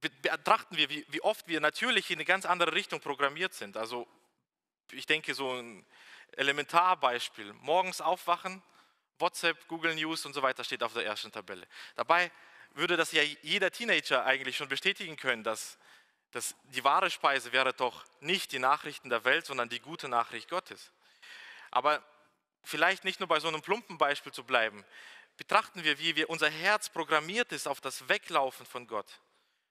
[0.00, 3.76] Betrachten wir, wie, oft wir natürlich in eine ganz andere Richtung programmiert sind.
[3.76, 4.06] Also
[4.92, 5.84] ich denke, so ein
[6.32, 7.52] Elementarbeispiel.
[7.54, 8.62] Morgens aufwachen,
[9.18, 11.66] WhatsApp, Google News und so weiter steht auf der ersten Tabelle.
[11.96, 12.30] Dabei
[12.72, 15.78] würde das ja jeder Teenager eigentlich schon bestätigen können, dass,
[16.30, 20.48] dass die wahre Speise wäre doch nicht die Nachrichten der Welt, sondern die gute Nachricht
[20.48, 20.92] Gottes.
[21.70, 22.02] Aber
[22.62, 24.84] vielleicht nicht nur bei so einem plumpen Beispiel zu bleiben,
[25.36, 29.20] betrachten wir, wie wir unser Herz programmiert ist auf das Weglaufen von Gott.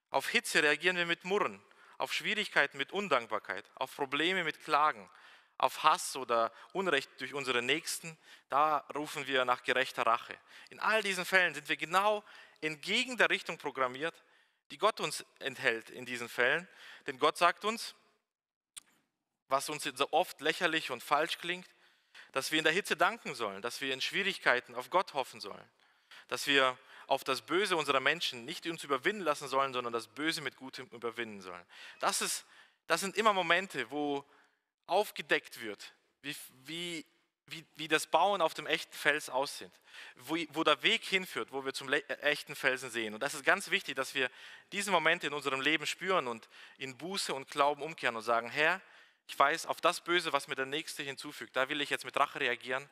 [0.09, 1.61] Auf Hitze reagieren wir mit Murren
[1.97, 5.09] auf Schwierigkeiten mit Undankbarkeit, auf Probleme mit Klagen,
[5.57, 8.17] auf Hass oder Unrecht durch unsere Nächsten,
[8.49, 10.37] da rufen wir nach gerechter Rache.
[10.69, 12.23] In all diesen Fällen sind wir genau
[12.61, 14.15] entgegen der Richtung programmiert,
[14.71, 16.67] die Gott uns enthält in diesen Fällen.
[17.07, 17.95] Denn Gott sagt uns,
[19.47, 21.67] was uns so oft lächerlich und falsch klingt,
[22.33, 25.69] dass wir in der Hitze danken sollen, dass wir in Schwierigkeiten auf Gott hoffen sollen,
[26.27, 26.77] dass wir
[27.07, 30.87] auf das Böse unserer Menschen nicht uns überwinden lassen sollen, sondern das Böse mit Gutem
[30.91, 31.65] überwinden sollen.
[31.99, 32.45] Das, ist,
[32.85, 34.25] das sind immer Momente, wo
[34.85, 37.05] aufgedeckt wird, wie, wie,
[37.47, 39.71] wie, wie das Bauen auf dem echten Fels aussieht,
[40.15, 43.13] wo, wo der Weg hinführt, wo wir zum äh, echten Felsen sehen.
[43.13, 44.29] Und das ist ganz wichtig, dass wir
[44.73, 48.81] diese Momente in unserem Leben spüren und in Buße und Glauben umkehren und sagen, Herr,
[49.29, 52.17] ich weiß, auf das Böse, was mir der Nächste hinzufügt, da will ich jetzt mit
[52.17, 52.89] Rache reagieren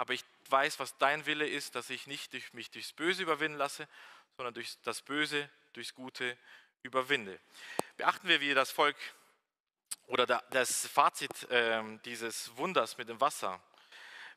[0.00, 3.58] aber ich weiß, was dein Wille ist, dass ich nicht durch mich durchs Böse überwinden
[3.58, 3.86] lasse,
[4.34, 6.38] sondern durch das Böse, durchs Gute
[6.82, 7.38] überwinde.
[7.98, 8.96] Beachten wir, wie das Volk
[10.06, 13.62] oder das Fazit ähm, dieses Wunders mit dem Wasser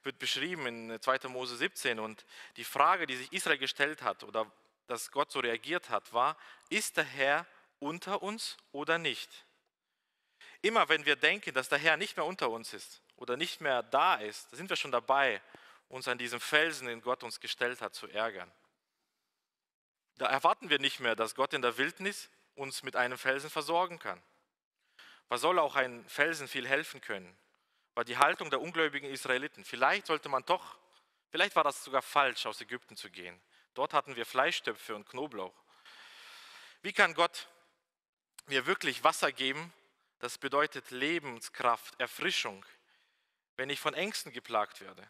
[0.03, 1.29] wird beschrieben in 2.
[1.29, 2.25] Mose 17 und
[2.57, 4.51] die Frage, die sich Israel gestellt hat oder
[4.87, 6.35] dass Gott so reagiert hat, war,
[6.67, 7.47] ist der Herr
[7.79, 9.45] unter uns oder nicht?
[10.61, 13.83] Immer wenn wir denken, dass der Herr nicht mehr unter uns ist, oder nicht mehr
[13.83, 15.41] da ist, sind wir schon dabei,
[15.87, 18.51] uns an diesem Felsen, den Gott uns gestellt hat, zu ärgern.
[20.17, 23.97] Da erwarten wir nicht mehr, dass Gott in der Wildnis uns mit einem Felsen versorgen
[23.97, 24.21] kann.
[25.29, 27.37] Was soll auch ein Felsen viel helfen können?
[27.93, 29.63] War die Haltung der ungläubigen Israeliten.
[29.63, 30.77] Vielleicht sollte man doch,
[31.29, 33.39] vielleicht war das sogar falsch, aus Ägypten zu gehen.
[33.73, 35.55] Dort hatten wir Fleischtöpfe und Knoblauch.
[36.81, 37.47] Wie kann Gott
[38.47, 39.71] mir wirklich Wasser geben?
[40.19, 42.65] Das bedeutet Lebenskraft, Erfrischung,
[43.57, 45.07] wenn ich von Ängsten geplagt werde.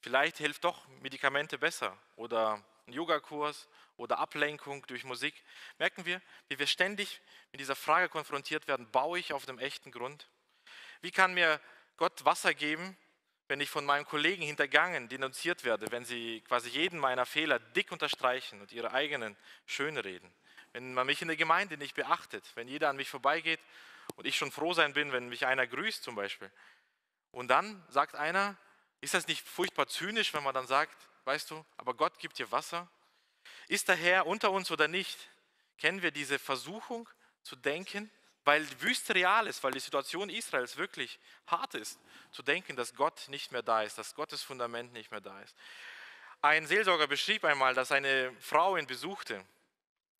[0.00, 5.34] Vielleicht hilft doch Medikamente besser oder ein Yogakurs oder Ablenkung durch Musik.
[5.78, 7.20] Merken wir, wie wir ständig
[7.52, 10.28] mit dieser Frage konfrontiert werden, baue ich auf dem echten Grund?
[11.00, 11.60] Wie kann mir
[11.96, 12.96] Gott Wasser geben,
[13.48, 17.92] wenn ich von meinen Kollegen hintergangen, denunziert werde, wenn sie quasi jeden meiner Fehler dick
[17.92, 20.32] unterstreichen und ihre eigenen schönreden?
[20.72, 23.60] Wenn man mich in der Gemeinde nicht beachtet, wenn jeder an mich vorbeigeht
[24.16, 26.50] und ich schon froh sein bin, wenn mich einer grüßt zum Beispiel.
[27.32, 28.56] Und dann sagt einer,
[29.00, 32.50] ist das nicht furchtbar zynisch, wenn man dann sagt, weißt du, aber Gott gibt dir
[32.52, 32.88] Wasser?
[33.68, 35.18] Ist der Herr unter uns oder nicht?
[35.78, 37.08] Kennen wir diese Versuchung
[37.42, 38.10] zu denken,
[38.44, 41.98] weil die Wüste real ist, weil die Situation Israels wirklich hart ist,
[42.32, 45.56] zu denken, dass Gott nicht mehr da ist, dass Gottes Fundament nicht mehr da ist.
[46.40, 49.44] Ein Seelsorger beschrieb einmal, dass eine Frau ihn besuchte,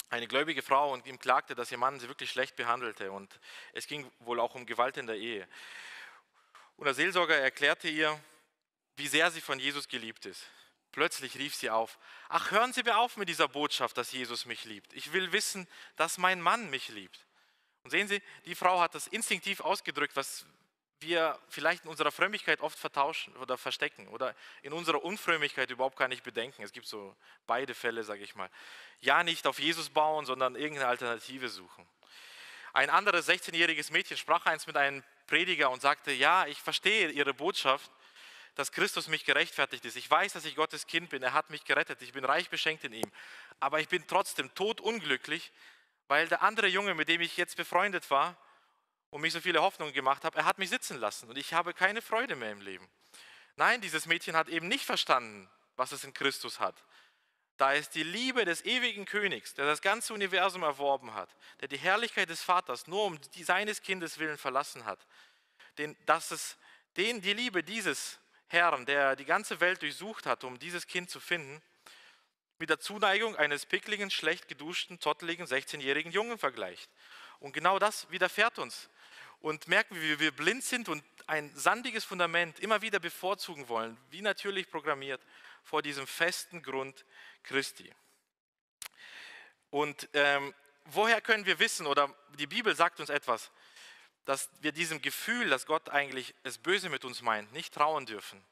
[0.08, 3.10] eine gläubige Frau, und ihm klagte, dass ihr Mann sie wirklich schlecht behandelte.
[3.10, 3.40] Und
[3.72, 5.48] es ging wohl auch um Gewalt in der Ehe.
[6.76, 8.18] Und der Seelsorger erklärte ihr,
[8.96, 10.46] wie sehr sie von Jesus geliebt ist.
[10.92, 14.64] Plötzlich rief sie auf, ach hören Sie mir auf mit dieser Botschaft, dass Jesus mich
[14.64, 14.92] liebt.
[14.92, 17.26] Ich will wissen, dass mein Mann mich liebt.
[17.82, 20.44] Und sehen Sie, die Frau hat das instinktiv ausgedrückt, was
[21.00, 26.08] wir vielleicht in unserer Frömmigkeit oft vertauschen oder verstecken oder in unserer Unfrömmigkeit überhaupt gar
[26.08, 26.62] nicht bedenken.
[26.62, 28.50] Es gibt so beide Fälle, sage ich mal.
[29.00, 31.88] Ja, nicht auf Jesus bauen, sondern irgendeine Alternative suchen.
[32.72, 37.32] Ein anderes 16-jähriges Mädchen sprach eins mit einem Prediger und sagte, ja, ich verstehe Ihre
[37.32, 37.90] Botschaft,
[38.54, 39.96] dass Christus mich gerechtfertigt ist.
[39.96, 41.22] Ich weiß, dass ich Gottes Kind bin.
[41.22, 42.02] Er hat mich gerettet.
[42.02, 43.10] Ich bin reich beschenkt in ihm.
[43.58, 45.50] Aber ich bin trotzdem todunglücklich,
[46.06, 48.36] weil der andere Junge, mit dem ich jetzt befreundet war
[49.08, 51.72] und mich so viele Hoffnungen gemacht habe, er hat mich sitzen lassen und ich habe
[51.72, 52.86] keine Freude mehr im Leben.
[53.56, 56.76] Nein, dieses Mädchen hat eben nicht verstanden, was es in Christus hat.
[57.62, 61.28] Da ist die Liebe des ewigen Königs, der das ganze Universum erworben hat,
[61.60, 64.98] der die Herrlichkeit des Vaters nur um die, seines Kindes willen verlassen hat.
[65.78, 66.56] Den, dass es
[66.96, 71.20] den, die Liebe dieses Herrn, der die ganze Welt durchsucht hat, um dieses Kind zu
[71.20, 71.62] finden,
[72.58, 76.90] mit der Zuneigung eines pickligen, schlecht geduschten, zotteligen 16-jährigen Jungen vergleicht.
[77.38, 78.88] Und genau das widerfährt uns.
[79.38, 83.96] Und merken wir, wie wir blind sind und ein sandiges Fundament immer wieder bevorzugen wollen,
[84.10, 85.20] wie natürlich programmiert,
[85.62, 87.04] vor diesem festen Grund
[87.42, 87.92] Christi.
[89.70, 90.54] Und ähm,
[90.86, 93.50] woher können wir wissen, oder die Bibel sagt uns etwas,
[94.24, 98.42] dass wir diesem Gefühl, dass Gott eigentlich es böse mit uns meint, nicht trauen dürfen.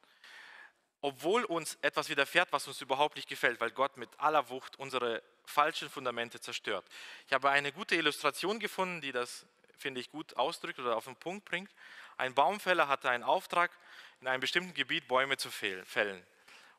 [1.02, 5.22] Obwohl uns etwas widerfährt, was uns überhaupt nicht gefällt, weil Gott mit aller Wucht unsere
[5.44, 6.84] falschen Fundamente zerstört.
[7.26, 9.46] Ich habe eine gute Illustration gefunden, die das,
[9.78, 11.70] finde ich, gut ausdrückt oder auf den Punkt bringt.
[12.18, 13.70] Ein Baumfäller hatte einen Auftrag,
[14.20, 16.26] in einem bestimmten Gebiet Bäume zu fällen.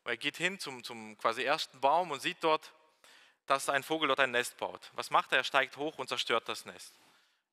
[0.04, 2.72] Und er geht hin zum, zum quasi ersten Baum und sieht dort,
[3.46, 4.90] dass ein Vogel dort ein Nest baut.
[4.94, 5.38] Was macht er?
[5.38, 6.94] Er steigt hoch und zerstört das Nest.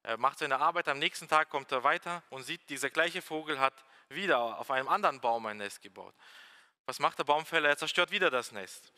[0.04, 3.60] Er macht seine Arbeit, am nächsten Tag kommt er weiter und sieht, dieser gleiche Vogel
[3.60, 3.74] hat
[4.08, 6.16] wieder auf einem anderen Baum ein Nest gebaut.
[6.86, 7.70] Was macht der Baumfäller?
[7.70, 8.92] Er zerstört wieder das Nest.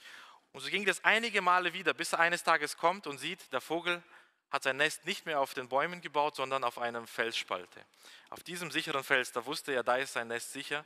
[0.53, 3.61] Und so ging das einige Male wieder, bis er eines Tages kommt und sieht, der
[3.61, 4.03] Vogel
[4.51, 7.85] hat sein Nest nicht mehr auf den Bäumen gebaut, sondern auf einem Felsspalte.
[8.29, 10.85] Auf diesem sicheren Fels, da wusste er, da ist sein Nest sicher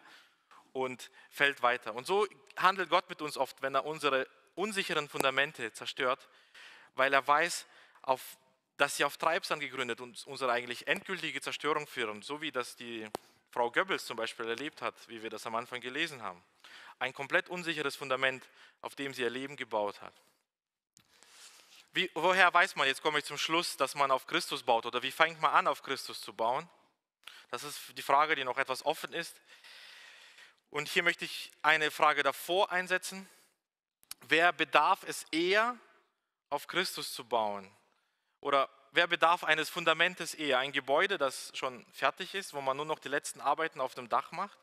[0.76, 1.96] und fällt weiter.
[1.96, 6.28] Und so handelt Gott mit uns oft, wenn er unsere unsicheren Fundamente zerstört,
[6.96, 7.66] weil er weiß,
[8.02, 8.38] auf
[8.78, 13.08] dass sie auf Treibsand gegründet und unsere eigentlich endgültige Zerstörung führen, so wie das die
[13.52, 16.44] Frau Goebbels zum Beispiel erlebt hat, wie wir das am Anfang gelesen haben.
[17.00, 18.46] Ein komplett unsicheres Fundament,
[18.82, 20.14] auf dem sie ihr Leben gebaut hat.
[21.94, 25.02] Wie, woher weiß man, jetzt komme ich zum Schluss, dass man auf Christus baut oder
[25.04, 26.68] wie fängt man an, auf Christus zu bauen?
[27.52, 29.40] Das ist die Frage, die noch etwas offen ist.
[30.76, 33.30] Und hier möchte ich eine Frage davor einsetzen.
[34.28, 35.78] Wer bedarf es eher,
[36.50, 37.74] auf Christus zu bauen?
[38.42, 40.60] Oder wer bedarf eines Fundamentes eher?
[40.60, 44.10] Ein Gebäude, das schon fertig ist, wo man nur noch die letzten Arbeiten auf dem
[44.10, 44.60] Dach macht?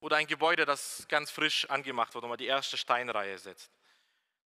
[0.00, 3.70] Oder ein Gebäude, das ganz frisch angemacht wird, wo man die erste Steinreihe setzt?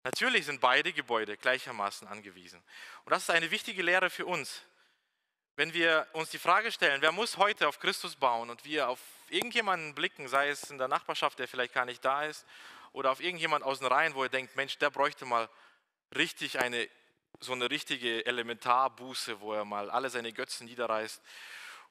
[0.03, 2.61] Natürlich sind beide Gebäude gleichermaßen angewiesen.
[3.05, 4.63] Und das ist eine wichtige Lehre für uns.
[5.59, 9.01] Wenn wir uns die Frage stellen, wer muss heute auf Christus bauen und wir auf
[9.27, 12.45] irgendjemanden blicken, sei es in der Nachbarschaft, der vielleicht gar nicht da ist,
[12.93, 15.49] oder auf irgendjemand aus den Reihen, wo ihr denkt, Mensch, der bräuchte mal
[16.15, 16.87] richtig eine
[17.41, 21.21] so eine richtige Elementarbuße, wo er mal alle seine Götzen niederreißt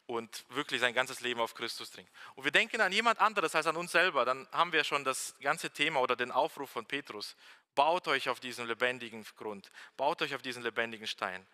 [0.06, 2.08] und wirklich sein ganzes Leben auf Christus dringen.
[2.36, 5.34] Und wir denken an jemand anderes als an uns selber, dann haben wir schon das
[5.42, 7.36] ganze Thema oder den Aufruf von Petrus.
[7.74, 11.46] Baut euch auf diesen lebendigen Grund, baut euch auf diesen lebendigen Stein.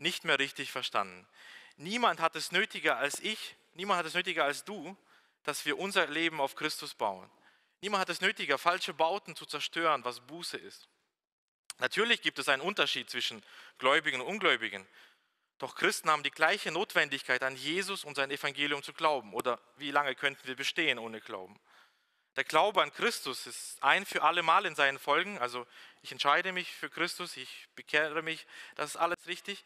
[0.00, 1.28] Nicht mehr richtig verstanden.
[1.76, 4.96] Niemand hat es nötiger als ich, niemand hat es nötiger als du,
[5.42, 7.30] dass wir unser Leben auf Christus bauen.
[7.82, 10.88] Niemand hat es nötiger, falsche Bauten zu zerstören, was Buße ist.
[11.80, 13.42] Natürlich gibt es einen Unterschied zwischen
[13.76, 14.86] Gläubigen und Ungläubigen.
[15.58, 19.34] Doch Christen haben die gleiche Notwendigkeit, an Jesus und sein Evangelium zu glauben.
[19.34, 21.60] Oder wie lange könnten wir bestehen ohne Glauben?
[22.36, 25.38] Der Glaube an Christus ist ein für alle Mal in seinen Folgen.
[25.38, 25.66] Also
[26.00, 29.64] ich entscheide mich für Christus, ich bekehre mich, das ist alles richtig.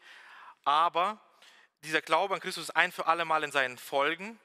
[0.65, 1.21] Aber
[1.83, 4.39] dieser Glaube an Christus ist ein für alle Mal in seinen Folgen,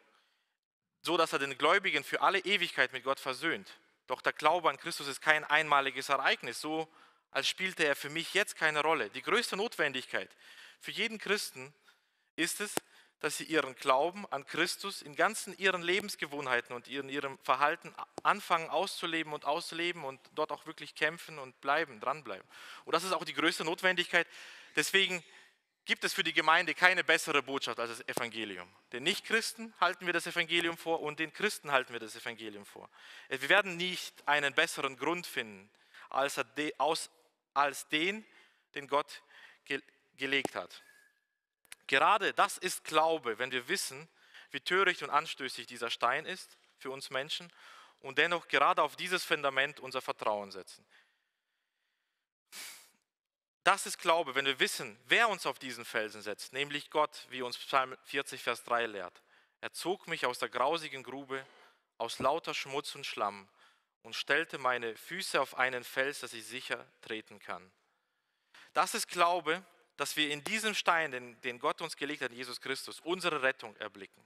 [1.03, 3.79] so dass er den Gläubigen für alle Ewigkeit mit Gott versöhnt.
[4.07, 6.89] Doch der Glaube an Christus ist kein einmaliges Ereignis, so
[7.31, 9.09] als spielte er für mich jetzt keine Rolle.
[9.11, 10.31] Die größte Notwendigkeit
[10.81, 11.73] für jeden Christen
[12.37, 12.75] ist es,
[13.21, 18.71] dass sie ihren Glauben an Christus in ganzen ihren Lebensgewohnheiten und in ihrem Verhalten anfangen
[18.71, 22.47] auszuleben und auszuleben und dort auch wirklich kämpfen und bleiben, dranbleiben.
[22.85, 24.27] Und das ist auch die größte Notwendigkeit.
[24.75, 25.23] Deswegen
[25.91, 28.73] gibt es für die Gemeinde keine bessere Botschaft als das Evangelium.
[28.93, 32.89] Den Nichtchristen halten wir das Evangelium vor und den Christen halten wir das Evangelium vor.
[33.29, 35.69] Wir werden nicht einen besseren Grund finden
[36.09, 36.37] als,
[37.89, 38.25] den,
[38.77, 39.21] den Gott
[40.17, 40.81] gelegt hat.
[41.89, 44.09] Gerade das ist Glaube, wenn wir wissen,
[44.53, 47.53] wie töricht und anstößig dieser Stein ist für uns Menschen
[47.99, 50.87] und dennoch gerade auf dieses Fundament unser Vertrauen setzen.
[53.65, 57.43] Das ist Glaube, wenn wir wissen, wer uns auf diesen Felsen setzt, nämlich Gott, wie
[57.43, 59.23] uns Psalm 40, Vers 3 lehrt.
[59.61, 61.45] Er zog mich aus der grausigen Grube,
[61.99, 63.49] aus lauter Schmutz und Schlamm
[64.03, 67.71] und stellte meine Füße auf einen Fels, dass ich sicher treten kann.
[68.73, 69.63] Das ist Glaube,
[69.99, 73.77] dass wir in diesem Stein, den, den Gott uns gelegt hat, Jesus Christus, unsere Rettung
[73.77, 74.25] erblicken.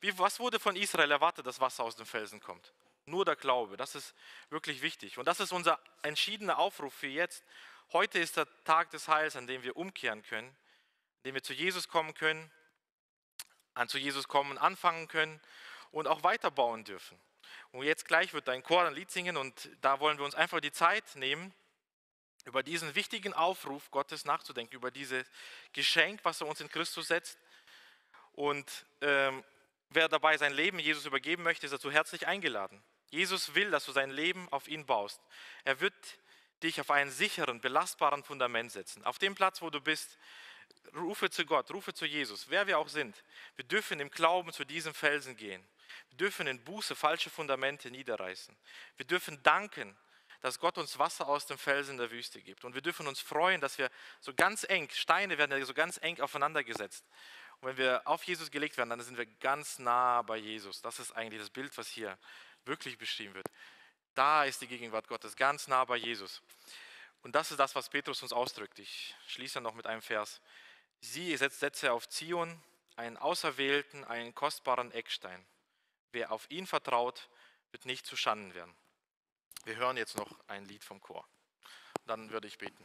[0.00, 2.72] Wie, was wurde von Israel erwartet, dass Wasser aus dem Felsen kommt?
[3.06, 4.14] Nur der Glaube, das ist
[4.48, 5.18] wirklich wichtig.
[5.18, 7.44] Und das ist unser entschiedener Aufruf für jetzt.
[7.92, 11.52] Heute ist der Tag des Heils, an dem wir umkehren können, an dem wir zu
[11.52, 12.50] Jesus kommen können,
[13.74, 15.40] an zu Jesus kommen, anfangen können
[15.90, 17.20] und auch weiterbauen dürfen.
[17.72, 20.60] Und jetzt gleich wird dein Chor ein Lied singen und da wollen wir uns einfach
[20.60, 21.52] die Zeit nehmen,
[22.44, 25.26] über diesen wichtigen Aufruf Gottes nachzudenken, über dieses
[25.72, 27.38] Geschenk, was er uns in Christus setzt.
[28.32, 29.42] Und ähm,
[29.88, 32.82] wer dabei sein Leben Jesus übergeben möchte, ist dazu herzlich eingeladen.
[33.10, 35.20] Jesus will, dass du sein Leben auf ihn baust.
[35.64, 35.94] Er wird
[36.64, 39.04] dich auf einen sicheren, belastbaren Fundament setzen.
[39.04, 40.18] Auf dem Platz, wo du bist,
[40.96, 43.22] rufe zu Gott, rufe zu Jesus, wer wir auch sind.
[43.56, 45.64] Wir dürfen im Glauben zu diesem Felsen gehen.
[46.10, 48.56] Wir dürfen in Buße falsche Fundamente niederreißen.
[48.96, 49.96] Wir dürfen danken
[50.44, 52.66] dass Gott uns Wasser aus dem Felsen der Wüste gibt.
[52.66, 55.98] Und wir dürfen uns freuen, dass wir so ganz eng, Steine werden ja so ganz
[56.02, 57.02] eng aufeinander gesetzt.
[57.60, 60.82] Und wenn wir auf Jesus gelegt werden, dann sind wir ganz nah bei Jesus.
[60.82, 62.18] Das ist eigentlich das Bild, was hier
[62.66, 63.46] wirklich beschrieben wird.
[64.14, 66.40] Da ist die Gegenwart Gottes, ganz nah bei Jesus.
[67.22, 68.78] Und das ist das, was Petrus uns ausdrückt.
[68.78, 70.40] Ich schließe noch mit einem Vers.
[71.00, 72.62] Sie setzt Sätze auf Zion,
[72.96, 75.44] einen auserwählten, einen kostbaren Eckstein.
[76.12, 77.28] Wer auf ihn vertraut,
[77.72, 78.74] wird nicht zu Schanden werden.
[79.64, 81.26] Wir hören jetzt noch ein Lied vom Chor.
[82.06, 82.84] Dann würde ich beten.